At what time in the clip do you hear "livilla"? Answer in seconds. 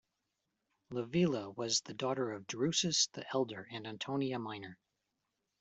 0.89-1.51